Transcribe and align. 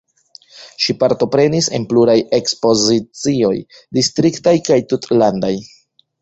Ŝi 0.85 0.93
partoprenis 1.01 1.67
en 1.79 1.85
pluraj 1.91 2.15
ekspozicioj 2.37 3.53
distriktaj 3.99 4.55
kaj 4.71 4.81
tutlandaj. 4.95 5.53